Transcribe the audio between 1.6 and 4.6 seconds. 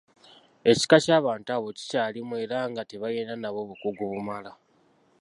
kikyalimu era nga tebalina nabo bukugu bumala.